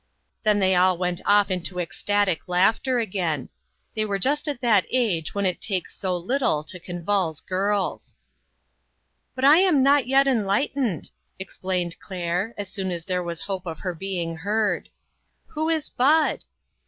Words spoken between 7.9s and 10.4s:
IQ6 INTERRUPTED." But I am not yet